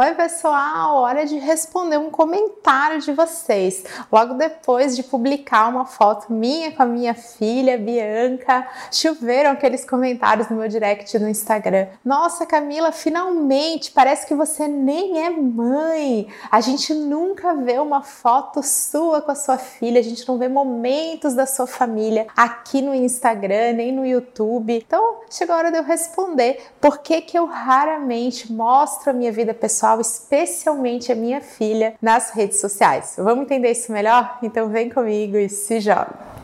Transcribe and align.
Oi, 0.00 0.14
pessoal, 0.14 0.98
hora 0.98 1.26
de 1.26 1.38
responder 1.38 1.98
um 1.98 2.08
comentário 2.08 3.00
de 3.00 3.10
vocês. 3.10 3.82
Logo 4.12 4.34
depois 4.34 4.94
de 4.94 5.02
publicar 5.02 5.66
uma 5.66 5.86
foto 5.86 6.32
minha 6.32 6.70
com 6.70 6.84
a 6.84 6.86
minha 6.86 7.14
filha, 7.14 7.76
Bianca, 7.76 8.64
choveram 8.92 9.50
aqueles 9.50 9.84
comentários 9.84 10.48
no 10.48 10.56
meu 10.56 10.68
direct 10.68 11.18
no 11.18 11.28
Instagram. 11.28 11.88
Nossa, 12.04 12.46
Camila, 12.46 12.92
finalmente, 12.92 13.90
parece 13.90 14.24
que 14.24 14.36
você 14.36 14.68
nem 14.68 15.26
é 15.26 15.30
mãe. 15.30 16.28
A 16.48 16.60
gente 16.60 16.94
nunca 16.94 17.56
vê 17.56 17.80
uma 17.80 18.00
foto 18.00 18.62
sua 18.62 19.20
com 19.20 19.32
a 19.32 19.34
sua 19.34 19.58
filha, 19.58 19.98
a 19.98 20.04
gente 20.04 20.28
não 20.28 20.38
vê 20.38 20.46
momentos 20.46 21.34
da 21.34 21.44
sua 21.44 21.66
família 21.66 22.28
aqui 22.36 22.80
no 22.80 22.94
Instagram, 22.94 23.72
nem 23.72 23.90
no 23.90 24.06
YouTube. 24.06 24.76
Então, 24.76 25.22
chegou 25.28 25.56
a 25.56 25.58
hora 25.58 25.72
de 25.72 25.78
eu 25.78 25.82
responder 25.82 26.68
por 26.80 26.98
que 26.98 27.20
que 27.20 27.36
eu 27.36 27.46
raramente 27.46 28.52
mostro 28.52 29.10
a 29.10 29.12
minha 29.12 29.32
vida 29.32 29.52
pessoal, 29.52 29.87
especialmente 30.00 31.10
a 31.10 31.14
minha 31.14 31.40
filha, 31.40 31.94
nas 32.00 32.30
redes 32.30 32.60
sociais. 32.60 33.14
Vamos 33.16 33.44
entender 33.44 33.70
isso 33.70 33.92
melhor? 33.92 34.38
Então 34.42 34.68
vem 34.68 34.90
comigo 34.90 35.36
e 35.36 35.48
se 35.48 35.80
joga. 35.80 36.37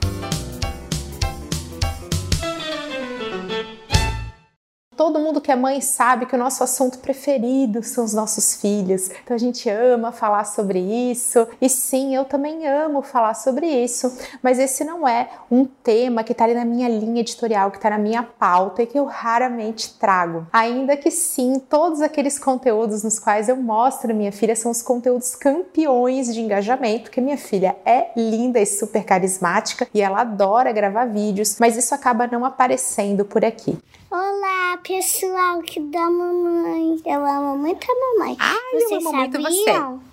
Todo 4.96 5.18
mundo 5.18 5.40
que 5.40 5.50
é 5.50 5.56
mãe 5.56 5.80
sabe 5.80 6.26
que 6.26 6.34
o 6.34 6.38
nosso 6.38 6.62
assunto 6.62 6.98
preferido 6.98 7.82
são 7.82 8.04
os 8.04 8.14
nossos 8.14 8.54
filhos. 8.54 9.10
Então 9.22 9.34
a 9.34 9.38
gente 9.38 9.68
ama 9.68 10.12
falar 10.12 10.44
sobre 10.44 10.78
isso. 10.78 11.46
E 11.60 11.68
sim, 11.68 12.14
eu 12.14 12.24
também 12.24 12.66
amo 12.66 13.02
falar 13.02 13.34
sobre 13.34 13.66
isso. 13.66 14.16
Mas 14.42 14.58
esse 14.58 14.84
não 14.84 15.06
é 15.06 15.28
um 15.50 15.64
tema 15.64 16.22
que 16.22 16.32
está 16.32 16.44
ali 16.44 16.54
na 16.54 16.64
minha 16.64 16.88
linha 16.88 17.20
editorial, 17.20 17.70
que 17.70 17.76
está 17.76 17.90
na 17.90 17.98
minha 17.98 18.22
pauta 18.22 18.82
e 18.82 18.86
que 18.86 18.98
eu 18.98 19.04
raramente 19.04 19.94
trago. 19.94 20.46
Ainda 20.52 20.96
que 20.96 21.10
sim, 21.10 21.58
todos 21.58 22.00
aqueles 22.00 22.38
conteúdos 22.38 23.02
nos 23.02 23.18
quais 23.18 23.48
eu 23.48 23.56
mostro 23.56 24.14
minha 24.14 24.32
filha 24.32 24.54
são 24.54 24.70
os 24.70 24.82
conteúdos 24.82 25.34
campeões 25.34 26.32
de 26.32 26.40
engajamento, 26.40 27.10
que 27.10 27.20
minha 27.20 27.38
filha 27.38 27.76
é 27.84 28.10
linda 28.16 28.60
e 28.60 28.66
super 28.66 29.04
carismática 29.04 29.88
e 29.92 30.00
ela 30.00 30.20
adora 30.20 30.72
gravar 30.72 31.06
vídeos, 31.06 31.56
mas 31.58 31.76
isso 31.76 31.94
acaba 31.94 32.26
não 32.26 32.44
aparecendo 32.44 33.24
por 33.24 33.44
aqui. 33.44 33.78
Olá, 34.10 34.63
pessoal 34.78 35.60
que 35.62 35.80
da 35.80 36.10
mamãe. 36.10 37.00
Eu 37.04 37.24
amo 37.24 37.58
muito 37.58 37.86
a 37.90 37.94
mamãe. 38.18 38.36
Ai, 38.38 38.58
Vocês 38.72 38.90
eu 38.90 38.98
amo 38.98 39.12
muito 39.12 39.40
sabiam? 39.42 39.98
você. 39.98 40.04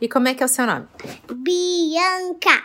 E 0.00 0.08
como 0.08 0.28
é 0.28 0.34
que 0.34 0.42
é 0.42 0.46
o 0.46 0.48
seu 0.48 0.66
nome? 0.66 0.86
Bianca. 1.32 2.62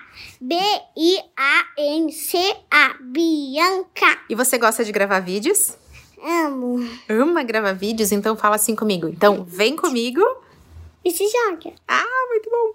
B-I-A-N-C-A. 1.72 2.96
Bianca. 3.02 4.20
E 4.30 4.36
você 4.36 4.58
gosta 4.58 4.84
de 4.84 4.92
gravar 4.92 5.20
vídeos? 5.22 5.78
Amo. 6.24 6.80
Ama 7.10 7.44
gravar 7.44 7.74
vídeos? 7.74 8.12
Então 8.12 8.36
fala 8.36 8.56
assim 8.56 8.76
comigo. 8.76 9.08
Então 9.08 9.44
vem 9.46 9.76
comigo. 9.76 10.22
E 11.04 11.12
se 11.12 11.26
joga. 11.28 11.74
Ah, 11.88 12.28
muito 12.30 12.50
bom. 12.50 12.74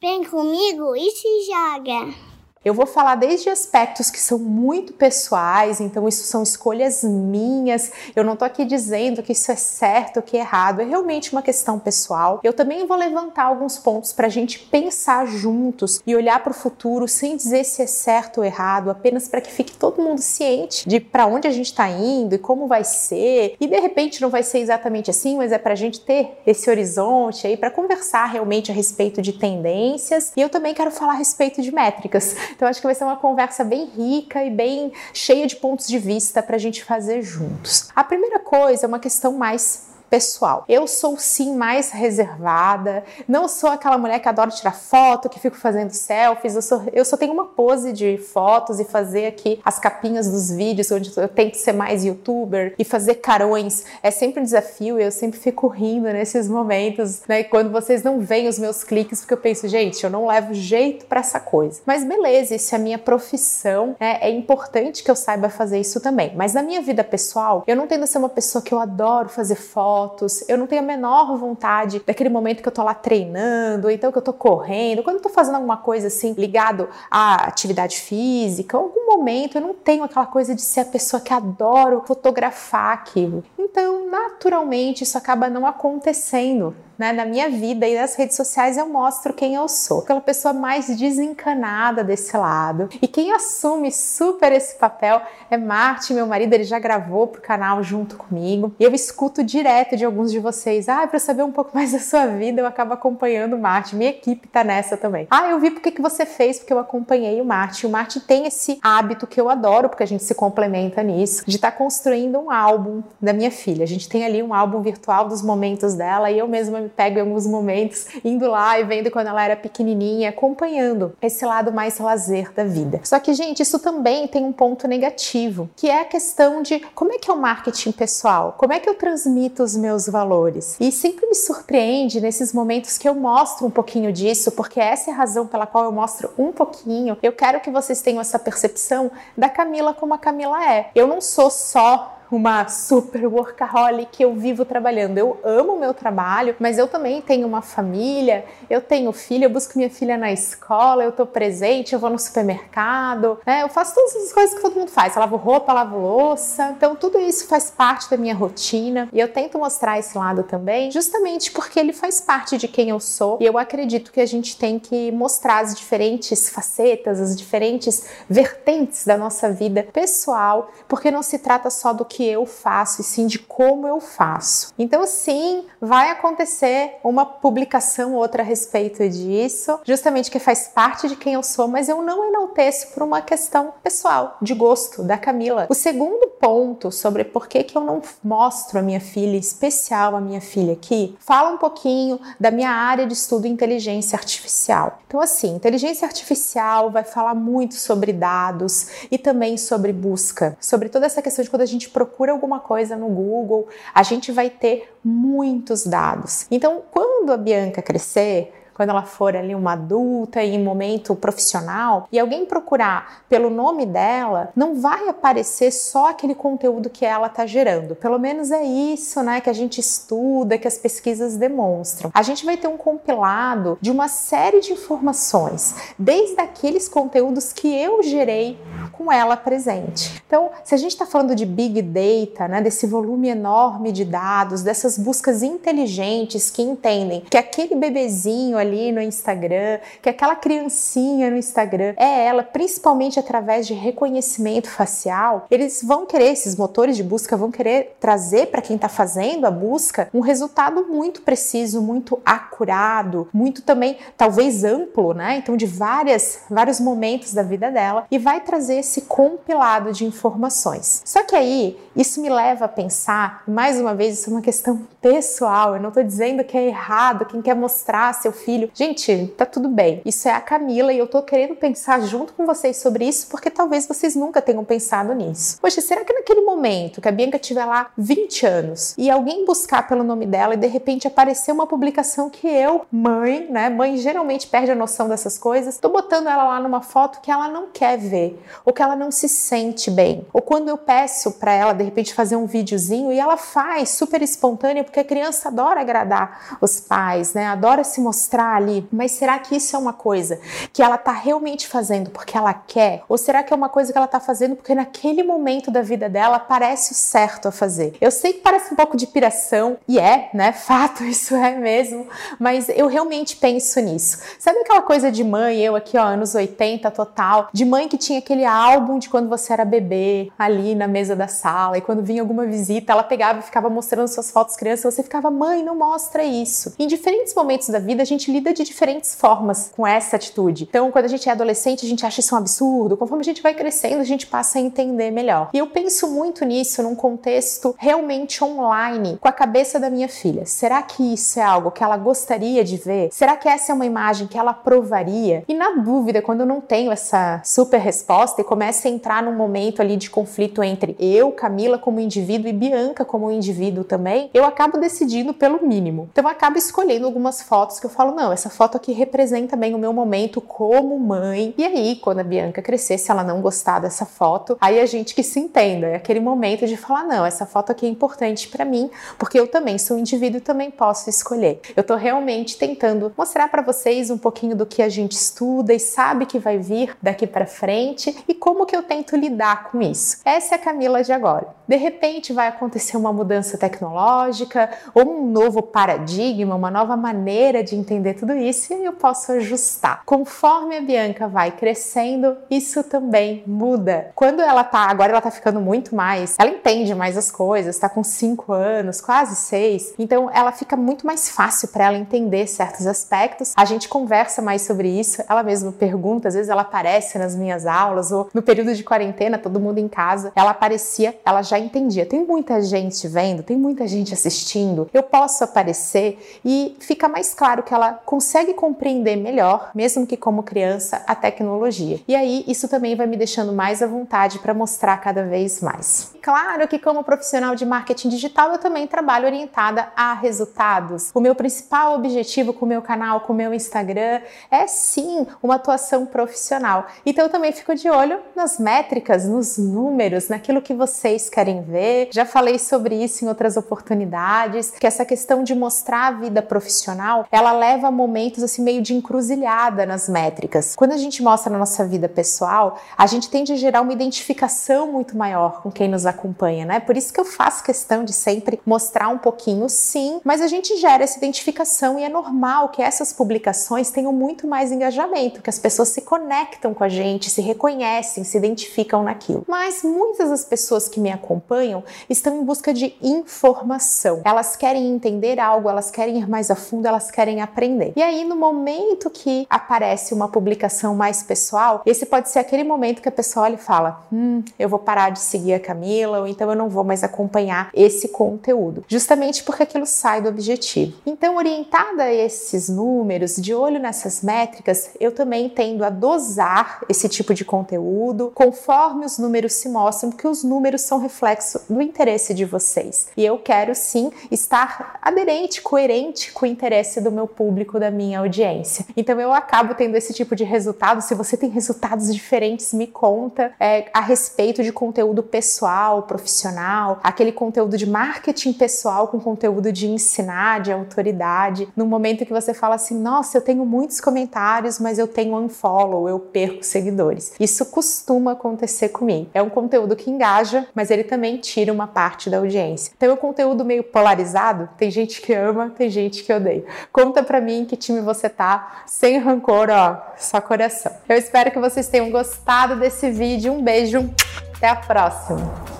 Vem 0.00 0.24
comigo 0.24 0.96
e 0.96 1.10
se 1.10 1.28
joga. 1.46 2.14
Eu 2.62 2.74
vou 2.74 2.84
falar 2.84 3.14
desde 3.14 3.48
aspectos 3.48 4.10
que 4.10 4.20
são 4.20 4.38
muito 4.38 4.92
pessoais, 4.92 5.80
então 5.80 6.06
isso 6.06 6.24
são 6.24 6.42
escolhas 6.42 7.02
minhas. 7.02 7.90
Eu 8.14 8.22
não 8.22 8.36
tô 8.36 8.44
aqui 8.44 8.66
dizendo 8.66 9.22
que 9.22 9.32
isso 9.32 9.50
é 9.50 9.56
certo 9.56 10.18
ou 10.18 10.22
que 10.22 10.36
é 10.36 10.40
errado, 10.40 10.82
é 10.82 10.84
realmente 10.84 11.32
uma 11.32 11.40
questão 11.40 11.78
pessoal. 11.78 12.38
Eu 12.44 12.52
também 12.52 12.86
vou 12.86 12.98
levantar 12.98 13.44
alguns 13.44 13.78
pontos 13.78 14.12
para 14.12 14.26
a 14.26 14.28
gente 14.28 14.58
pensar 14.58 15.26
juntos 15.26 16.02
e 16.06 16.14
olhar 16.14 16.42
para 16.42 16.50
o 16.50 16.54
futuro 16.54 17.08
sem 17.08 17.34
dizer 17.34 17.64
se 17.64 17.80
é 17.80 17.86
certo 17.86 18.40
ou 18.40 18.44
errado, 18.44 18.90
apenas 18.90 19.26
para 19.26 19.40
que 19.40 19.50
fique 19.50 19.74
todo 19.74 20.02
mundo 20.02 20.20
ciente 20.20 20.86
de 20.86 21.00
para 21.00 21.24
onde 21.24 21.48
a 21.48 21.50
gente 21.50 21.70
está 21.70 21.88
indo 21.88 22.34
e 22.34 22.38
como 22.38 22.66
vai 22.66 22.84
ser. 22.84 23.56
E 23.58 23.66
de 23.66 23.80
repente 23.80 24.20
não 24.20 24.28
vai 24.28 24.42
ser 24.42 24.58
exatamente 24.58 25.08
assim, 25.08 25.38
mas 25.38 25.50
é 25.50 25.56
para 25.56 25.72
a 25.72 25.76
gente 25.76 26.02
ter 26.02 26.38
esse 26.46 26.68
horizonte 26.68 27.46
aí 27.46 27.56
para 27.56 27.70
conversar 27.70 28.26
realmente 28.26 28.70
a 28.70 28.74
respeito 28.74 29.22
de 29.22 29.32
tendências. 29.32 30.30
E 30.36 30.42
eu 30.42 30.50
também 30.50 30.74
quero 30.74 30.90
falar 30.90 31.12
a 31.12 31.16
respeito 31.16 31.62
de 31.62 31.72
métricas. 31.72 32.36
Então 32.52 32.68
acho 32.68 32.80
que 32.80 32.86
vai 32.86 32.94
ser 32.94 33.04
uma 33.04 33.16
conversa 33.16 33.64
bem 33.64 33.86
rica 33.86 34.44
e 34.44 34.50
bem 34.50 34.92
cheia 35.12 35.46
de 35.46 35.56
pontos 35.56 35.86
de 35.86 35.98
vista 35.98 36.42
para 36.42 36.56
a 36.56 36.58
gente 36.58 36.84
fazer 36.84 37.22
juntos. 37.22 37.88
A 37.94 38.04
primeira 38.04 38.38
coisa 38.38 38.86
é 38.86 38.88
uma 38.88 38.98
questão 38.98 39.32
mais 39.32 39.89
pessoal. 40.10 40.64
Eu 40.68 40.88
sou 40.88 41.16
sim 41.16 41.54
mais 41.54 41.90
reservada, 41.90 43.04
não 43.28 43.46
sou 43.46 43.70
aquela 43.70 43.96
mulher 43.96 44.18
que 44.18 44.28
adora 44.28 44.50
tirar 44.50 44.74
foto, 44.74 45.28
que 45.28 45.38
fico 45.38 45.56
fazendo 45.56 45.92
selfies, 45.92 46.56
eu, 46.56 46.62
sou, 46.62 46.82
eu 46.92 47.04
só 47.04 47.16
tenho 47.16 47.32
uma 47.32 47.46
pose 47.46 47.92
de 47.92 48.18
fotos 48.18 48.80
e 48.80 48.84
fazer 48.84 49.26
aqui 49.26 49.60
as 49.64 49.78
capinhas 49.78 50.28
dos 50.28 50.50
vídeos, 50.50 50.90
onde 50.90 51.16
eu 51.16 51.28
tento 51.28 51.54
ser 51.54 51.72
mais 51.72 52.04
youtuber 52.04 52.74
e 52.76 52.84
fazer 52.84 53.16
carões. 53.16 53.84
É 54.02 54.10
sempre 54.10 54.40
um 54.40 54.42
desafio 54.44 54.98
e 54.98 55.04
eu 55.04 55.12
sempre 55.12 55.38
fico 55.38 55.68
rindo 55.68 56.08
nesses 56.08 56.48
momentos, 56.48 57.22
né? 57.28 57.44
Quando 57.44 57.70
vocês 57.70 58.02
não 58.02 58.18
veem 58.18 58.48
os 58.48 58.58
meus 58.58 58.82
cliques, 58.82 59.20
porque 59.20 59.34
eu 59.34 59.38
penso, 59.38 59.68
gente, 59.68 60.02
eu 60.02 60.10
não 60.10 60.26
levo 60.26 60.52
jeito 60.52 61.06
para 61.06 61.20
essa 61.20 61.38
coisa. 61.38 61.80
Mas 61.86 62.02
beleza, 62.02 62.56
isso 62.56 62.74
é 62.74 62.78
minha 62.78 62.98
profissão, 62.98 63.94
né? 64.00 64.18
é 64.20 64.30
importante 64.30 65.04
que 65.04 65.10
eu 65.10 65.16
saiba 65.16 65.48
fazer 65.48 65.78
isso 65.78 66.00
também. 66.00 66.32
Mas 66.34 66.54
na 66.54 66.62
minha 66.62 66.82
vida 66.82 67.04
pessoal, 67.04 67.62
eu 67.66 67.76
não 67.76 67.86
tendo 67.86 68.02
a 68.02 68.06
ser 68.06 68.18
uma 68.18 68.28
pessoa 68.28 68.60
que 68.60 68.74
eu 68.74 68.80
adoro 68.80 69.28
fazer 69.28 69.54
fotos 69.54 69.99
fotos, 70.00 70.48
eu 70.48 70.56
não 70.56 70.66
tenho 70.66 70.82
a 70.82 70.84
menor 70.84 71.36
vontade 71.36 72.00
daquele 72.06 72.30
momento 72.30 72.62
que 72.62 72.68
eu 72.68 72.72
tô 72.72 72.82
lá 72.82 72.94
treinando, 72.94 73.86
ou 73.86 73.90
então 73.90 74.10
que 74.10 74.16
eu 74.16 74.22
tô 74.22 74.32
correndo, 74.32 75.02
quando 75.02 75.16
eu 75.16 75.22
tô 75.22 75.28
fazendo 75.28 75.56
alguma 75.56 75.76
coisa 75.76 76.06
assim 76.06 76.32
ligado 76.32 76.88
à 77.10 77.46
atividade 77.46 77.96
física, 77.96 78.76
algum 78.76 79.06
momento 79.06 79.56
eu 79.56 79.60
não 79.60 79.74
tenho 79.74 80.02
aquela 80.02 80.26
coisa 80.26 80.54
de 80.54 80.62
ser 80.62 80.80
a 80.80 80.84
pessoa 80.84 81.20
que 81.20 81.32
adoro 81.32 82.02
fotografar 82.06 82.92
aquilo. 82.92 83.44
Então, 83.58 84.08
naturalmente, 84.08 85.04
isso 85.04 85.18
acaba 85.18 85.50
não 85.50 85.66
acontecendo 85.66 86.74
né, 87.00 87.14
na 87.14 87.24
minha 87.24 87.48
vida 87.48 87.88
e 87.88 87.98
nas 87.98 88.14
redes 88.14 88.36
sociais 88.36 88.76
eu 88.76 88.86
mostro 88.86 89.32
quem 89.32 89.54
eu 89.54 89.66
sou. 89.66 90.00
Aquela 90.00 90.20
pessoa 90.20 90.52
mais 90.52 90.86
desencanada 90.98 92.04
desse 92.04 92.36
lado. 92.36 92.90
E 93.00 93.08
quem 93.08 93.32
assume 93.32 93.90
super 93.90 94.52
esse 94.52 94.74
papel 94.76 95.22
é 95.50 95.56
Marte, 95.56 96.12
meu 96.12 96.26
marido, 96.26 96.52
ele 96.52 96.64
já 96.64 96.78
gravou 96.78 97.26
pro 97.26 97.40
canal 97.40 97.82
junto 97.82 98.18
comigo. 98.18 98.74
E 98.78 98.84
eu 98.84 98.92
escuto 98.92 99.42
direto 99.42 99.89
de 99.96 100.04
alguns 100.04 100.30
de 100.30 100.38
vocês, 100.38 100.88
ah, 100.88 101.06
para 101.06 101.18
saber 101.18 101.42
um 101.42 101.52
pouco 101.52 101.70
mais 101.74 101.92
da 101.92 101.98
sua 101.98 102.26
vida, 102.26 102.60
eu 102.60 102.66
acabo 102.66 102.92
acompanhando 102.92 103.54
o 103.54 103.58
Marte. 103.58 103.96
Minha 103.96 104.10
equipe 104.10 104.48
tá 104.48 104.64
nessa 104.64 104.96
também. 104.96 105.26
Ah, 105.30 105.50
eu 105.50 105.58
vi 105.58 105.70
porque 105.70 105.90
que 105.90 106.02
você 106.02 106.26
fez, 106.26 106.58
porque 106.58 106.72
eu 106.72 106.78
acompanhei 106.78 107.40
o 107.40 107.44
Marte. 107.44 107.86
O 107.86 107.90
Marte 107.90 108.20
tem 108.20 108.46
esse 108.46 108.78
hábito 108.82 109.26
que 109.26 109.40
eu 109.40 109.48
adoro, 109.48 109.88
porque 109.88 110.02
a 110.02 110.06
gente 110.06 110.24
se 110.24 110.34
complementa 110.34 111.02
nisso, 111.02 111.44
de 111.46 111.56
estar 111.56 111.70
tá 111.70 111.76
construindo 111.76 112.38
um 112.38 112.50
álbum 112.50 113.02
da 113.20 113.32
minha 113.32 113.50
filha. 113.50 113.84
A 113.84 113.86
gente 113.86 114.08
tem 114.08 114.24
ali 114.24 114.42
um 114.42 114.54
álbum 114.54 114.80
virtual 114.80 115.28
dos 115.28 115.42
momentos 115.42 115.94
dela 115.94 116.30
e 116.30 116.38
eu 116.38 116.48
mesma 116.48 116.80
me 116.80 116.88
pego 116.88 117.18
em 117.18 117.22
alguns 117.22 117.46
momentos 117.46 118.06
indo 118.24 118.48
lá 118.48 118.78
e 118.78 118.84
vendo 118.84 119.10
quando 119.10 119.28
ela 119.28 119.42
era 119.42 119.56
pequenininha, 119.56 120.30
acompanhando 120.30 121.14
esse 121.20 121.44
lado 121.44 121.72
mais 121.72 121.98
lazer 121.98 122.52
da 122.52 122.64
vida. 122.64 123.00
Só 123.04 123.18
que, 123.18 123.32
gente, 123.34 123.62
isso 123.62 123.78
também 123.78 124.26
tem 124.26 124.44
um 124.44 124.52
ponto 124.52 124.86
negativo, 124.88 125.70
que 125.76 125.88
é 125.88 126.00
a 126.00 126.04
questão 126.04 126.62
de 126.62 126.80
como 126.94 127.12
é 127.12 127.18
que 127.18 127.30
é 127.30 127.34
o 127.34 127.38
marketing 127.38 127.92
pessoal? 127.92 128.54
Como 128.56 128.72
é 128.72 128.80
que 128.80 128.88
eu 128.88 128.94
transmito 128.94 129.62
os 129.62 129.76
meus 129.80 130.06
valores? 130.06 130.76
E 130.78 130.92
sempre 130.92 131.26
me 131.26 131.34
surpreende 131.34 132.20
nesses 132.20 132.52
momentos 132.52 132.96
que 132.96 133.08
eu 133.08 133.14
mostro 133.14 133.66
um 133.66 133.70
pouquinho 133.70 134.12
disso, 134.12 134.52
porque 134.52 134.78
essa 134.78 135.10
é 135.10 135.12
a 135.12 135.16
razão 135.16 135.46
pela 135.46 135.66
qual 135.66 135.84
eu 135.84 135.92
mostro 135.92 136.30
um 136.38 136.52
pouquinho. 136.52 137.16
Eu 137.22 137.32
quero 137.32 137.60
que 137.60 137.70
vocês 137.70 138.00
tenham 138.00 138.20
essa 138.20 138.38
percepção 138.38 139.10
da 139.36 139.48
Camila 139.48 139.92
como 139.92 140.14
a 140.14 140.18
Camila 140.18 140.64
é. 140.64 140.90
Eu 140.94 141.06
não 141.06 141.20
sou 141.20 141.50
só 141.50 142.19
uma 142.30 142.68
super 142.68 143.26
workaholic, 143.26 144.22
eu 144.22 144.34
vivo 144.34 144.64
trabalhando. 144.64 145.18
Eu 145.18 145.38
amo 145.42 145.74
o 145.74 145.80
meu 145.80 145.92
trabalho, 145.92 146.54
mas 146.58 146.78
eu 146.78 146.86
também 146.86 147.20
tenho 147.20 147.46
uma 147.46 147.62
família, 147.62 148.44
eu 148.68 148.80
tenho 148.80 149.12
filho, 149.12 149.44
eu 149.44 149.50
busco 149.50 149.76
minha 149.76 149.90
filha 149.90 150.16
na 150.16 150.32
escola, 150.32 151.02
eu 151.02 151.12
tô 151.12 151.26
presente, 151.26 151.92
eu 151.92 151.98
vou 151.98 152.10
no 152.10 152.18
supermercado, 152.18 153.38
né? 153.46 153.62
Eu 153.62 153.68
faço 153.68 153.94
todas 153.94 154.14
as 154.16 154.32
coisas 154.32 154.54
que 154.54 154.62
todo 154.62 154.76
mundo 154.76 154.90
faz. 154.90 155.16
Eu 155.16 155.20
lavo 155.20 155.36
roupa, 155.36 155.72
lavo 155.72 155.98
louça. 155.98 156.74
Então 156.76 156.94
tudo 156.94 157.18
isso 157.18 157.46
faz 157.46 157.70
parte 157.70 158.08
da 158.10 158.16
minha 158.16 158.34
rotina 158.34 159.08
e 159.12 159.18
eu 159.18 159.28
tento 159.28 159.58
mostrar 159.58 159.98
esse 159.98 160.16
lado 160.16 160.44
também, 160.44 160.90
justamente 160.90 161.50
porque 161.50 161.78
ele 161.78 161.92
faz 161.92 162.20
parte 162.20 162.56
de 162.56 162.68
quem 162.68 162.90
eu 162.90 163.00
sou 163.00 163.38
e 163.40 163.46
eu 163.46 163.58
acredito 163.58 164.12
que 164.12 164.20
a 164.20 164.26
gente 164.26 164.56
tem 164.56 164.78
que 164.78 165.10
mostrar 165.12 165.58
as 165.60 165.74
diferentes 165.74 166.48
facetas, 166.48 167.20
as 167.20 167.36
diferentes 167.36 168.06
vertentes 168.28 169.04
da 169.04 169.16
nossa 169.16 169.52
vida 169.52 169.86
pessoal, 169.92 170.70
porque 170.86 171.10
não 171.10 171.22
se 171.22 171.38
trata 171.38 171.70
só 171.70 171.92
do 171.92 172.04
que 172.04 172.19
que 172.20 172.28
eu 172.28 172.44
faço, 172.44 173.00
e 173.00 173.04
sim 173.04 173.26
de 173.26 173.38
como 173.38 173.88
eu 173.88 173.98
faço. 173.98 174.74
Então, 174.78 175.06
sim, 175.06 175.64
vai 175.80 176.10
acontecer 176.10 176.98
uma 177.02 177.24
publicação 177.24 178.12
ou 178.12 178.20
outra 178.20 178.42
a 178.42 178.44
respeito 178.44 179.08
disso, 179.08 179.80
justamente 179.86 180.30
que 180.30 180.38
faz 180.38 180.68
parte 180.68 181.08
de 181.08 181.16
quem 181.16 181.32
eu 181.32 181.42
sou, 181.42 181.66
mas 181.66 181.88
eu 181.88 182.02
não 182.02 182.28
enalteço 182.28 182.88
por 182.88 183.02
uma 183.02 183.22
questão 183.22 183.72
pessoal, 183.82 184.36
de 184.42 184.52
gosto, 184.52 185.02
da 185.02 185.16
Camila. 185.16 185.66
O 185.70 185.74
segundo 185.74 186.26
ponto 186.38 186.92
sobre 186.92 187.24
por 187.24 187.48
que, 187.48 187.64
que 187.64 187.78
eu 187.78 187.80
não 187.80 188.02
mostro 188.22 188.78
a 188.78 188.82
minha 188.82 189.00
filha, 189.00 189.38
especial 189.38 190.14
a 190.14 190.20
minha 190.20 190.42
filha 190.42 190.74
aqui, 190.74 191.16
fala 191.20 191.48
um 191.48 191.56
pouquinho 191.56 192.20
da 192.38 192.50
minha 192.50 192.70
área 192.70 193.06
de 193.06 193.14
estudo 193.14 193.46
inteligência 193.46 194.14
artificial. 194.14 194.98
Então, 195.06 195.22
assim, 195.22 195.54
inteligência 195.54 196.06
artificial 196.06 196.90
vai 196.90 197.02
falar 197.02 197.34
muito 197.34 197.76
sobre 197.76 198.12
dados 198.12 198.88
e 199.10 199.16
também 199.16 199.56
sobre 199.56 199.90
busca, 199.90 200.54
sobre 200.60 200.90
toda 200.90 201.06
essa 201.06 201.22
questão 201.22 201.42
de 201.42 201.48
quando 201.48 201.62
a 201.62 201.66
gente 201.66 201.88
procura 201.88 202.09
procura 202.10 202.32
alguma 202.32 202.58
coisa 202.60 202.96
no 202.96 203.08
Google, 203.08 203.68
a 203.94 204.02
gente 204.02 204.32
vai 204.32 204.50
ter 204.50 204.92
muitos 205.02 205.86
dados. 205.86 206.46
Então, 206.50 206.82
quando 206.90 207.30
a 207.32 207.36
Bianca 207.36 207.80
crescer, 207.80 208.52
quando 208.80 208.88
ela 208.88 209.02
for 209.02 209.36
ali 209.36 209.54
uma 209.54 209.74
adulta 209.74 210.42
em 210.42 210.58
momento 210.64 211.14
profissional 211.14 212.08
e 212.10 212.18
alguém 212.18 212.46
procurar 212.46 213.24
pelo 213.28 213.50
nome 213.50 213.84
dela, 213.84 214.48
não 214.56 214.80
vai 214.80 215.06
aparecer 215.06 215.70
só 215.70 216.08
aquele 216.08 216.34
conteúdo 216.34 216.88
que 216.88 217.04
ela 217.04 217.26
está 217.26 217.44
gerando. 217.44 217.94
Pelo 217.94 218.18
menos 218.18 218.50
é 218.50 218.64
isso, 218.64 219.22
né, 219.22 219.38
que 219.42 219.50
a 219.50 219.52
gente 219.52 219.82
estuda, 219.82 220.56
que 220.56 220.66
as 220.66 220.78
pesquisas 220.78 221.36
demonstram. 221.36 222.10
A 222.14 222.22
gente 222.22 222.42
vai 222.46 222.56
ter 222.56 222.68
um 222.68 222.78
compilado 222.78 223.76
de 223.82 223.90
uma 223.90 224.08
série 224.08 224.60
de 224.60 224.72
informações, 224.72 225.74
desde 225.98 226.40
aqueles 226.40 226.88
conteúdos 226.88 227.52
que 227.52 227.68
eu 227.68 228.02
gerei 228.02 228.58
com 228.92 229.12
ela 229.12 229.36
presente. 229.36 230.22
Então, 230.26 230.50
se 230.64 230.74
a 230.74 230.78
gente 230.78 230.92
está 230.92 231.04
falando 231.04 231.34
de 231.34 231.44
big 231.44 231.82
data, 231.82 232.48
né, 232.48 232.62
desse 232.62 232.86
volume 232.86 233.28
enorme 233.28 233.92
de 233.92 234.06
dados, 234.06 234.62
dessas 234.62 234.96
buscas 234.96 235.42
inteligentes 235.42 236.50
que 236.50 236.62
entendem 236.62 237.20
que 237.28 237.36
aquele 237.36 237.74
bebezinho 237.74 238.56
ali 238.56 238.69
ali 238.70 238.92
no 238.92 239.00
Instagram, 239.00 239.80
que 240.00 240.08
aquela 240.08 240.36
criancinha 240.36 241.30
no 241.30 241.36
Instagram 241.36 241.94
é 241.96 242.26
ela, 242.26 242.42
principalmente 242.42 243.18
através 243.18 243.66
de 243.66 243.74
reconhecimento 243.74 244.70
facial, 244.70 245.46
eles 245.50 245.82
vão 245.82 246.06
querer, 246.06 246.32
esses 246.32 246.54
motores 246.54 246.96
de 246.96 247.02
busca 247.02 247.36
vão 247.36 247.50
querer 247.50 247.96
trazer 247.98 248.46
para 248.46 248.62
quem 248.62 248.76
está 248.76 248.88
fazendo 248.88 249.46
a 249.46 249.50
busca 249.50 250.08
um 250.14 250.20
resultado 250.20 250.86
muito 250.86 251.22
preciso, 251.22 251.82
muito 251.82 252.20
acurado, 252.24 253.28
muito 253.32 253.62
também 253.62 253.96
talvez 254.16 254.64
amplo, 254.64 255.12
né? 255.12 255.38
Então 255.38 255.56
de 255.56 255.66
várias 255.66 256.40
vários 256.48 256.78
momentos 256.80 257.34
da 257.34 257.42
vida 257.42 257.70
dela 257.70 258.06
e 258.10 258.18
vai 258.18 258.40
trazer 258.40 258.76
esse 258.76 259.02
compilado 259.02 259.92
de 259.92 260.04
informações. 260.04 261.02
Só 261.04 261.24
que 261.24 261.34
aí 261.34 261.78
isso 261.96 262.20
me 262.20 262.28
leva 262.28 262.66
a 262.66 262.68
pensar, 262.68 263.42
mais 263.46 263.80
uma 263.80 263.94
vez, 263.94 264.18
isso 264.18 264.30
é 264.30 264.32
uma 264.32 264.42
questão 264.42 264.86
pessoal. 265.00 265.74
Eu 265.74 265.80
não 265.80 265.88
estou 265.88 266.04
dizendo 266.04 266.44
que 266.44 266.56
é 266.56 266.66
errado 266.66 267.24
quem 267.24 267.42
quer 267.42 267.54
mostrar 267.54 268.14
seu 268.14 268.32
filho 268.32 268.49
filho. 268.50 268.70
Gente, 268.74 269.32
tá 269.36 269.46
tudo 269.46 269.68
bem. 269.68 270.02
Isso 270.04 270.28
é 270.28 270.32
a 270.32 270.40
Camila 270.40 270.92
e 270.92 270.98
eu 270.98 271.06
tô 271.06 271.22
querendo 271.22 271.54
pensar 271.54 272.00
junto 272.00 272.32
com 272.32 272.44
vocês 272.44 272.78
sobre 272.78 273.04
isso 273.04 273.28
porque 273.28 273.48
talvez 273.48 273.86
vocês 273.86 274.16
nunca 274.16 274.42
tenham 274.42 274.64
pensado 274.64 275.14
nisso. 275.14 275.58
Poxa, 275.60 275.80
será 275.80 276.04
que 276.04 276.12
naquele 276.12 276.40
momento 276.40 277.00
que 277.00 277.08
a 277.08 277.12
Bianca 277.12 277.38
tiver 277.38 277.64
lá 277.64 277.90
20 277.96 278.46
anos 278.46 278.94
e 278.98 279.08
alguém 279.08 279.44
buscar 279.44 279.86
pelo 279.86 280.02
nome 280.02 280.26
dela 280.26 280.54
e 280.54 280.56
de 280.56 280.66
repente 280.66 281.06
aparecer 281.06 281.52
uma 281.52 281.66
publicação 281.66 282.28
que 282.28 282.48
eu, 282.48 282.84
mãe, 282.90 283.46
né? 283.48 283.68
Mãe 283.68 283.96
geralmente 283.96 284.48
perde 284.48 284.72
a 284.72 284.74
noção 284.74 285.08
dessas 285.08 285.38
coisas, 285.38 285.78
tô 285.78 285.88
botando 285.88 286.26
ela 286.26 286.44
lá 286.44 286.60
numa 286.60 286.82
foto 286.82 287.20
que 287.20 287.30
ela 287.30 287.48
não 287.48 287.68
quer 287.68 287.98
ver 287.98 288.42
ou 288.64 288.72
que 288.72 288.82
ela 288.82 288.96
não 288.96 289.12
se 289.12 289.28
sente 289.28 289.90
bem. 289.90 290.26
Ou 290.32 290.42
quando 290.42 290.68
eu 290.68 290.76
peço 290.76 291.32
para 291.32 291.52
ela 291.52 291.72
de 291.72 291.84
repente 291.84 292.14
fazer 292.14 292.34
um 292.34 292.46
videozinho 292.46 293.12
e 293.12 293.18
ela 293.18 293.36
faz 293.36 293.90
super 293.90 294.20
espontânea 294.22 294.82
porque 294.82 295.00
a 295.00 295.04
criança 295.04 295.48
adora 295.48 295.80
agradar 295.80 296.58
os 296.60 296.80
pais, 296.80 297.32
né? 297.32 297.46
Adora 297.46 297.84
se 297.84 298.00
mostrar 298.00 298.39
ali, 298.44 298.86
mas 298.92 299.12
será 299.12 299.38
que 299.38 299.56
isso 299.56 299.74
é 299.74 299.78
uma 299.78 299.92
coisa 299.92 300.40
que 300.72 300.82
ela 300.82 300.98
tá 300.98 301.12
realmente 301.12 301.66
fazendo 301.66 302.10
porque 302.10 302.36
ela 302.36 302.52
quer? 302.54 303.02
Ou 303.08 303.18
será 303.18 303.42
que 303.42 303.52
é 303.52 303.56
uma 303.56 303.68
coisa 303.68 303.92
que 303.92 303.98
ela 303.98 304.06
tá 304.06 304.20
fazendo 304.20 304.56
porque 304.56 304.74
naquele 304.74 305.22
momento 305.22 305.70
da 305.70 305.82
vida 305.82 306.08
dela 306.08 306.38
parece 306.38 306.92
o 306.92 306.94
certo 306.94 307.48
a 307.48 307.52
fazer? 307.52 307.94
Eu 308.00 308.10
sei 308.10 308.34
que 308.34 308.40
parece 308.40 308.72
um 308.72 308.76
pouco 308.76 308.96
de 308.96 309.06
piração, 309.06 309.76
e 309.86 309.98
é, 309.98 310.30
né? 310.32 310.52
Fato, 310.70 311.04
isso 311.04 311.34
é 311.34 311.56
mesmo, 311.56 312.06
mas 312.38 312.68
eu 312.68 312.86
realmente 312.86 313.36
penso 313.36 313.80
nisso. 313.80 314.18
Sabe 314.38 314.58
aquela 314.60 314.82
coisa 314.82 315.10
de 315.10 315.24
mãe, 315.24 315.58
eu 315.60 315.74
aqui, 315.76 315.96
ó, 315.96 316.02
anos 316.02 316.34
80 316.34 316.90
total, 316.90 317.48
de 317.52 317.64
mãe 317.64 317.88
que 317.88 317.96
tinha 317.96 318.18
aquele 318.18 318.44
álbum 318.44 318.98
de 318.98 319.08
quando 319.08 319.28
você 319.28 319.52
era 319.52 319.64
bebê 319.64 320.30
ali 320.38 320.74
na 320.74 320.86
mesa 320.86 321.16
da 321.16 321.28
sala 321.28 321.78
e 321.78 321.80
quando 321.80 322.02
vinha 322.02 322.22
alguma 322.22 322.46
visita, 322.46 322.92
ela 322.92 323.02
pegava 323.02 323.40
e 323.40 323.42
ficava 323.42 323.68
mostrando 323.68 324.08
suas 324.08 324.30
fotos 324.30 324.56
criança, 324.56 324.90
você 324.90 325.02
ficava, 325.02 325.30
mãe, 325.30 325.62
não 325.62 325.74
mostra 325.74 326.22
isso. 326.22 326.74
Em 326.78 326.86
diferentes 326.86 327.34
momentos 327.34 327.68
da 327.68 327.78
vida 327.78 328.02
a 328.02 328.06
gente 328.06 328.29
lida 328.30 328.52
de 328.52 328.64
diferentes 328.64 329.14
formas 329.14 329.72
com 329.74 329.86
essa 329.86 330.16
atitude. 330.16 330.66
Então, 330.68 330.90
quando 330.90 331.04
a 331.04 331.08
gente 331.08 331.28
é 331.28 331.32
adolescente, 331.32 331.84
a 331.84 331.88
gente 331.88 332.04
acha 332.04 332.20
isso 332.20 332.34
um 332.34 332.38
absurdo. 332.38 332.96
Conforme 332.96 333.22
a 333.22 333.24
gente 333.24 333.42
vai 333.42 333.54
crescendo, 333.54 334.00
a 334.00 334.04
gente 334.04 334.26
passa 334.26 334.58
a 334.58 334.62
entender 334.62 335.10
melhor. 335.10 335.50
E 335.52 335.58
eu 335.58 335.66
penso 335.66 336.08
muito 336.08 336.44
nisso 336.44 336.82
num 336.82 336.94
contexto 336.94 337.74
realmente 337.78 338.42
online, 338.42 339.18
com 339.20 339.28
a 339.28 339.32
cabeça 339.32 339.78
da 339.78 339.90
minha 339.90 340.08
filha. 340.08 340.46
Será 340.46 340.82
que 340.82 341.14
isso 341.14 341.38
é 341.38 341.42
algo 341.42 341.70
que 341.70 341.82
ela 341.82 341.96
gostaria 341.96 342.64
de 342.64 342.76
ver? 342.76 343.08
Será 343.12 343.36
que 343.36 343.48
essa 343.48 343.72
é 343.72 343.74
uma 343.74 343.86
imagem 343.86 344.26
que 344.26 344.38
ela 344.38 344.52
aprovaria? 344.52 345.44
E 345.48 345.54
na 345.54 345.70
dúvida, 345.70 346.22
quando 346.22 346.40
eu 346.40 346.46
não 346.46 346.60
tenho 346.60 346.92
essa 346.92 347.40
super 347.44 347.80
resposta 347.80 348.40
e 348.40 348.44
começa 348.44 348.88
a 348.88 348.90
entrar 348.90 349.22
num 349.22 349.34
momento 349.34 349.80
ali 349.80 349.96
de 349.96 350.10
conflito 350.10 350.62
entre 350.62 350.96
eu, 350.98 351.32
Camila, 351.32 351.78
como 351.78 352.00
indivíduo 352.00 352.48
e 352.48 352.52
Bianca 352.52 353.04
como 353.04 353.30
indivíduo 353.30 353.84
também, 353.84 354.30
eu 354.32 354.44
acabo 354.44 354.78
decidindo 354.78 355.34
pelo 355.34 355.66
mínimo. 355.66 356.08
Então 356.12 356.24
eu 356.24 356.30
acabo 356.30 356.58
escolhendo 356.58 357.06
algumas 357.06 357.42
fotos 357.42 357.80
que 357.80 357.86
eu 357.86 357.90
falo, 357.90 358.14
não, 358.20 358.30
essa 358.30 358.50
foto 358.50 358.76
aqui 358.76 358.92
representa 358.92 359.56
bem 359.56 359.74
o 359.74 359.78
meu 359.78 359.94
momento 359.94 360.42
como 360.42 360.98
mãe. 360.98 361.54
E 361.56 361.64
aí, 361.64 361.96
quando 361.96 362.18
a 362.18 362.22
Bianca 362.22 362.60
crescer, 362.60 362.98
se 362.98 363.10
ela 363.10 363.24
não 363.24 363.40
gostar 363.40 363.78
dessa 363.78 364.04
foto, 364.04 364.58
aí 364.60 364.78
a 364.78 364.84
gente 364.84 365.14
que 365.14 365.22
se 365.22 365.40
entenda, 365.40 365.86
é 365.86 365.96
aquele 365.96 366.20
momento 366.20 366.66
de 366.66 366.76
falar: 366.76 367.04
não, 367.04 367.24
essa 367.24 367.46
foto 367.46 367.72
aqui 367.72 367.86
é 367.86 367.88
importante 367.88 368.48
para 368.48 368.62
mim, 368.62 368.90
porque 369.18 369.40
eu 369.40 369.46
também 369.46 369.78
sou 369.78 369.96
um 369.96 370.00
indivíduo 370.00 370.36
e 370.36 370.42
também 370.42 370.70
posso 370.70 371.08
escolher. 371.08 371.62
Eu 371.74 371.82
tô 371.82 371.96
realmente 371.96 372.58
tentando 372.58 373.10
mostrar 373.16 373.48
para 373.48 373.62
vocês 373.62 374.10
um 374.10 374.18
pouquinho 374.18 374.54
do 374.54 374.66
que 374.66 374.82
a 374.82 374.88
gente 374.90 375.12
estuda 375.12 375.72
e 375.72 375.80
sabe 375.80 376.26
que 376.26 376.38
vai 376.38 376.58
vir 376.58 376.94
daqui 377.00 377.26
para 377.26 377.46
frente 377.46 378.14
e 378.28 378.34
como 378.34 378.66
que 378.66 378.76
eu 378.76 378.82
tento 378.82 379.16
lidar 379.16 379.70
com 379.70 379.80
isso. 379.80 380.18
Essa 380.26 380.56
é 380.56 380.58
a 380.58 380.60
Camila 380.60 381.02
de 381.02 381.12
agora. 381.12 381.46
De 381.66 381.76
repente 381.76 382.32
vai 382.34 382.48
acontecer 382.48 382.98
uma 382.98 383.12
mudança 383.12 383.56
tecnológica 383.56 384.68
ou 384.92 385.08
um 385.08 385.26
novo 385.26 385.62
paradigma, 385.62 386.54
uma 386.54 386.70
nova 386.70 386.96
maneira 386.96 387.62
de 387.62 387.76
entender 387.76 388.09
tudo 388.14 388.34
isso 388.34 388.72
e 388.72 388.84
eu 388.84 388.92
posso 388.92 389.32
ajustar. 389.32 390.02
Conforme 390.04 390.76
a 390.76 390.80
Bianca 390.80 391.28
vai 391.28 391.50
crescendo, 391.50 392.36
isso 392.50 392.82
também 392.82 393.42
muda. 393.46 394.10
Quando 394.14 394.40
ela 394.40 394.64
tá, 394.64 394.80
agora 394.80 395.12
ela 395.12 395.20
tá 395.20 395.30
ficando 395.30 395.60
muito 395.60 395.94
mais, 395.94 396.36
ela 396.38 396.50
entende 396.50 396.94
mais 396.94 397.16
as 397.16 397.30
coisas, 397.30 397.78
tá 397.78 397.88
com 397.88 398.02
5 398.02 398.52
anos, 398.52 399.00
quase 399.00 399.36
6, 399.36 399.94
então 399.98 400.30
ela 400.32 400.52
fica 400.52 400.76
muito 400.76 401.06
mais 401.06 401.28
fácil 401.28 401.68
para 401.68 401.86
ela 401.86 401.96
entender 401.98 402.46
certos 402.46 402.86
aspectos. 402.86 403.52
A 403.56 403.64
gente 403.64 403.88
conversa 403.88 404.42
mais 404.42 404.62
sobre 404.62 404.88
isso, 404.88 405.22
ela 405.28 405.42
mesma 405.42 405.72
pergunta, 405.72 406.28
às 406.28 406.34
vezes 406.34 406.48
ela 406.48 406.62
aparece 406.62 407.18
nas 407.18 407.34
minhas 407.34 407.66
aulas 407.66 408.12
ou 408.12 408.28
no 408.32 408.42
período 408.42 408.74
de 408.74 408.82
quarentena, 408.82 409.38
todo 409.38 409.60
mundo 409.60 409.78
em 409.78 409.88
casa, 409.88 410.32
ela 410.34 410.50
aparecia, 410.50 411.18
ela 411.24 411.42
já 411.42 411.58
entendia. 411.58 412.06
Tem 412.06 412.24
muita 412.24 412.60
gente 412.62 413.06
vendo, 413.08 413.42
tem 413.42 413.56
muita 413.56 413.86
gente 413.86 414.14
assistindo. 414.14 414.88
Eu 414.92 415.02
posso 415.02 415.44
aparecer 415.44 416.18
e 416.44 416.76
fica 416.80 417.08
mais 417.08 417.34
claro 417.34 417.62
que 417.62 417.74
ela 417.74 417.99
consegue 418.04 418.54
compreender 418.54 419.16
melhor, 419.16 419.70
mesmo 419.74 420.06
que 420.06 420.16
como 420.16 420.42
criança, 420.42 421.02
a 421.06 421.14
tecnologia. 421.14 422.00
E 422.06 422.14
aí 422.14 422.44
isso 422.46 422.68
também 422.68 422.96
vai 422.96 423.06
me 423.06 423.16
deixando 423.16 423.52
mais 423.52 423.82
à 423.82 423.86
vontade 423.86 424.38
para 424.38 424.54
mostrar 424.54 424.96
cada 424.98 425.24
vez 425.24 425.60
mais. 425.60 426.12
Claro 426.22 426.68
que 426.68 426.78
como 426.78 427.04
profissional 427.04 427.54
de 427.54 427.64
marketing 427.64 428.08
digital 428.08 428.52
eu 428.52 428.58
também 428.58 428.86
trabalho 428.86 429.26
orientada 429.26 429.88
a 429.96 430.12
resultados. 430.14 431.10
O 431.14 431.20
meu 431.20 431.34
principal 431.34 431.94
objetivo 431.94 432.52
com 432.52 432.64
o 432.64 432.68
meu 432.68 432.82
canal, 432.82 433.20
com 433.20 433.32
o 433.32 433.36
meu 433.36 433.54
Instagram 433.54 434.20
é 434.50 434.66
sim 434.66 435.26
uma 435.42 435.54
atuação 435.54 436.06
profissional. 436.06 436.86
Então 437.04 437.24
eu 437.24 437.30
também 437.30 437.52
fico 437.52 437.74
de 437.74 437.88
olho 437.88 438.20
nas 438.36 438.58
métricas, 438.58 439.26
nos 439.26 439.56
números, 439.56 440.28
naquilo 440.28 440.60
que 440.62 440.74
vocês 440.74 441.28
querem 441.28 441.62
ver. 441.62 442.08
Já 442.12 442.24
falei 442.24 442.58
sobre 442.58 442.94
isso 443.02 443.24
em 443.24 443.28
outras 443.28 443.56
oportunidades, 443.56 444.70
que 444.70 444.86
essa 444.86 445.04
questão 445.04 445.42
de 445.42 445.54
mostrar 445.54 446.08
a 446.08 446.10
vida 446.12 446.42
profissional, 446.42 447.26
ela 447.30 447.52
leva 447.52 447.89
momentos 447.92 448.42
assim 448.42 448.62
meio 448.62 448.82
de 448.82 448.94
encruzilhada 448.94 449.86
nas 449.86 450.08
métricas. 450.08 450.74
Quando 450.76 450.92
a 450.92 450.96
gente 450.96 451.22
mostra 451.22 451.52
na 451.52 451.58
nossa 451.58 451.84
vida 451.84 452.08
pessoal, 452.08 452.78
a 452.96 453.06
gente 453.06 453.28
tende 453.28 453.52
a 453.52 453.56
gerar 453.56 453.80
uma 453.80 453.92
identificação 453.92 454.90
muito 454.90 455.16
maior 455.16 455.62
com 455.62 455.70
quem 455.70 455.88
nos 455.88 456.06
acompanha, 456.06 456.64
né? 456.64 456.80
Por 456.80 456.96
isso 456.96 457.12
que 457.12 457.20
eu 457.20 457.24
faço 457.24 457.62
questão 457.62 458.04
de 458.04 458.12
sempre 458.12 458.60
mostrar 458.64 459.08
um 459.08 459.18
pouquinho, 459.18 459.68
sim, 459.68 460.20
mas 460.24 460.40
a 460.40 460.46
gente 460.46 460.76
gera 460.76 461.04
essa 461.04 461.18
identificação 461.18 461.98
e 461.98 462.04
é 462.04 462.08
normal 462.08 462.68
que 462.68 462.82
essas 462.82 463.12
publicações 463.12 463.90
tenham 463.90 464.12
muito 464.12 464.46
mais 464.46 464.72
engajamento, 464.72 465.42
que 465.42 465.50
as 465.50 465.58
pessoas 465.58 465.88
se 465.88 466.02
conectam 466.02 466.74
com 466.74 466.84
a 466.84 466.88
gente, 466.88 467.30
se 467.30 467.40
reconhecem, 467.40 468.24
se 468.24 468.36
identificam 468.36 469.02
naquilo. 469.02 469.44
Mas 469.48 469.82
muitas 469.82 470.30
das 470.30 470.44
pessoas 470.44 470.88
que 470.88 471.00
me 471.00 471.10
acompanham 471.10 471.82
estão 472.08 472.36
em 472.36 472.44
busca 472.44 472.72
de 472.72 472.94
informação. 473.02 474.22
Elas 474.24 474.56
querem 474.56 474.88
entender 474.88 475.38
algo, 475.38 475.68
elas 475.68 475.90
querem 475.90 476.18
ir 476.18 476.28
mais 476.28 476.50
a 476.50 476.54
fundo, 476.54 476.86
elas 476.86 477.10
querem 477.10 477.40
aprender. 477.40 477.79
E 477.96 478.02
aí, 478.02 478.24
no 478.24 478.36
momento 478.36 479.10
que 479.10 479.46
aparece 479.48 480.14
uma 480.14 480.28
publicação 480.28 480.94
mais 480.94 481.22
pessoal, 481.22 481.82
esse 481.86 482.06
pode 482.06 482.28
ser 482.28 482.38
aquele 482.38 482.64
momento 482.64 483.02
que 483.02 483.08
a 483.08 483.12
pessoa 483.12 483.46
olha 483.46 483.54
e 483.54 483.58
fala: 483.58 484.02
Hum, 484.12 484.42
eu 484.58 484.68
vou 484.68 484.78
parar 484.78 485.10
de 485.10 485.20
seguir 485.20 485.54
a 485.54 485.60
Camila, 485.60 486.20
ou 486.20 486.26
então 486.26 486.50
eu 486.50 486.56
não 486.56 486.68
vou 486.68 486.84
mais 486.84 487.02
acompanhar 487.02 487.70
esse 487.74 488.08
conteúdo. 488.08 488.84
Justamente 488.88 489.42
porque 489.42 489.62
aquilo 489.62 489.86
sai 489.86 490.20
do 490.20 490.28
objetivo. 490.28 490.96
Então, 491.06 491.36
orientada 491.36 492.04
a 492.04 492.12
esses 492.12 492.68
números, 492.68 493.36
de 493.36 493.54
olho 493.54 493.78
nessas 493.78 494.22
métricas, 494.22 494.90
eu 495.00 495.12
também 495.12 495.48
tendo 495.48 495.84
a 495.84 495.90
dosar 495.90 496.84
esse 496.88 497.08
tipo 497.08 497.34
de 497.34 497.44
conteúdo 497.44 497.60
conteúdo 497.70 498.32
conforme 498.34 499.04
os 499.04 499.18
números 499.18 499.54
se 499.54 499.68
mostram, 499.68 500.10
porque 500.10 500.26
os 500.26 500.42
números 500.42 500.82
são 500.82 500.98
reflexo 500.98 501.60
do 501.68 501.80
interesse 501.80 502.34
de 502.34 502.44
vocês. 502.44 503.08
E 503.16 503.24
eu 503.24 503.38
quero 503.38 503.74
sim 503.74 504.10
estar 504.30 504.98
aderente, 505.02 505.62
coerente 505.62 506.32
com 506.32 506.44
o 506.44 506.48
interesse 506.48 507.00
do 507.00 507.12
meu 507.12 507.26
público, 507.26 507.59
da 507.78 507.90
minha 507.90 508.20
audiência. 508.20 508.86
Então 508.96 509.20
eu 509.20 509.32
acabo 509.32 509.74
tendo 509.74 509.96
esse 509.96 510.12
tipo 510.12 510.34
de 510.36 510.44
resultado. 510.44 511.00
Se 511.00 511.14
você 511.14 511.36
tem 511.36 511.50
resultados 511.50 512.12
diferentes, 512.14 512.72
me 512.72 512.86
conta 512.86 513.52
é, 513.58 513.88
a 513.92 514.00
respeito 514.00 514.62
de 514.62 514.72
conteúdo 514.72 515.22
pessoal, 515.22 516.02
profissional, 516.02 517.00
aquele 517.02 517.32
conteúdo 517.32 517.76
de 517.76 517.86
marketing 517.86 518.52
pessoal 518.52 519.08
com 519.08 519.20
conteúdo 519.20 519.72
de 519.72 519.88
ensinar, 519.88 520.60
de 520.60 520.72
autoridade. 520.72 521.68
No 521.76 521.86
momento 521.86 522.24
que 522.24 522.32
você 522.32 522.54
fala 522.54 522.74
assim, 522.74 522.98
nossa, 522.98 523.36
eu 523.38 523.42
tenho 523.42 523.64
muitos 523.64 524.00
comentários, 524.00 524.78
mas 524.78 524.98
eu 524.98 525.06
tenho 525.06 525.36
unfollow, 525.36 526.08
eu 526.08 526.18
perco 526.18 526.62
seguidores. 526.64 527.32
Isso 527.38 527.66
costuma 527.66 528.32
acontecer 528.32 528.90
comigo. 528.90 529.28
É 529.34 529.42
um 529.42 529.50
conteúdo 529.50 529.96
que 529.96 530.10
engaja, 530.10 530.66
mas 530.74 530.90
ele 530.90 531.04
também 531.04 531.36
tira 531.36 531.72
uma 531.72 531.86
parte 531.86 532.28
da 532.30 532.38
audiência. 532.38 532.92
Então 532.96 533.10
é 533.10 533.12
um 533.12 533.16
conteúdo 533.16 533.64
meio 533.64 533.82
polarizado. 533.82 534.68
Tem 534.76 534.90
gente 534.90 535.20
que 535.20 535.32
ama, 535.32 535.70
tem 535.70 535.90
gente 535.90 536.22
que 536.22 536.32
odeia. 536.32 536.64
Conta 536.92 537.22
pra 537.22 537.40
mim 537.50 537.64
que 537.64 537.76
time 537.76 538.00
você 538.00 538.28
tá, 538.28 538.82
sem 538.86 539.18
rancor, 539.18 539.68
ó, 539.70 539.96
só 540.16 540.40
coração. 540.40 540.92
Eu 541.08 541.16
espero 541.16 541.50
que 541.50 541.58
vocês 541.58 541.88
tenham 541.88 542.10
gostado 542.10 542.76
desse 542.76 543.10
vídeo. 543.10 543.52
Um 543.52 543.62
beijo, 543.62 544.08
até 544.56 544.68
a 544.68 544.76
próxima! 544.76 545.79